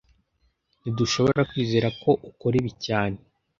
[0.81, 3.17] Ntidushobora kwizera ko ukora ibi cyane